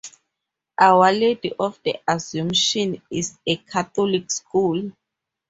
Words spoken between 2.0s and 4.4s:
Assumption is a Catholic